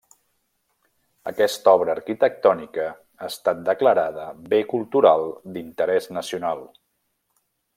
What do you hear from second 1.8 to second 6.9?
arquitectònica ha estat declarada Bé Cultural d'Interès Nacional.